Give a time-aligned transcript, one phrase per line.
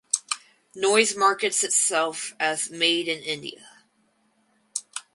[0.73, 3.83] Noise markets itself as "Made in India".